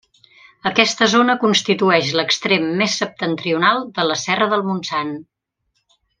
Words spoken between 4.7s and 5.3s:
Montsant.